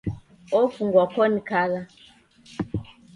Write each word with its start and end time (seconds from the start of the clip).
Ofungwa 0.59 1.03
koni 1.13 1.39
kala. 1.49 1.81